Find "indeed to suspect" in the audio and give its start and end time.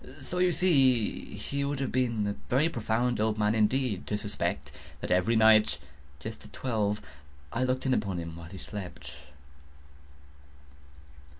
3.53-4.71